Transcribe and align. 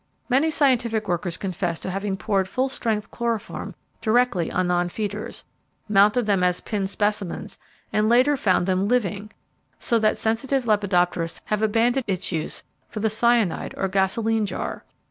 Many 0.29 0.49
scientific 0.49 1.07
workers 1.07 1.37
confess 1.37 1.79
to 1.81 1.91
having 1.91 2.17
poured 2.17 2.47
full 2.47 2.69
strength 2.69 3.11
chloroform 3.11 3.75
directly 4.01 4.51
on 4.51 4.67
nonfeeders, 4.67 5.43
mounted 5.87 6.25
them 6.25 6.43
as 6.43 6.59
pinned 6.59 6.89
specimens 6.89 7.59
and 7.93 8.09
later 8.09 8.35
found 8.35 8.65
them 8.65 8.87
living; 8.87 9.31
so 9.77 9.99
that 9.99 10.17
sensitive 10.17 10.63
lepidopterists 10.65 11.41
have 11.45 11.61
abandoned 11.61 12.05
its 12.07 12.31
use 12.31 12.63
for 12.89 12.99
the 12.99 13.11
cyanide 13.11 13.75
or 13.77 13.87
gasoline 13.87 14.47
jar. 14.47 14.85